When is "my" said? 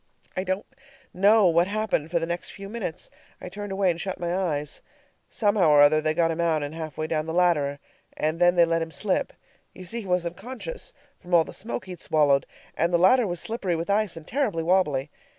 4.19-4.35